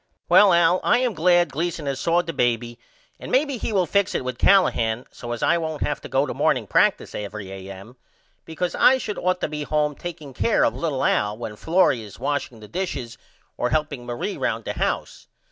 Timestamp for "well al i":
0.29-0.97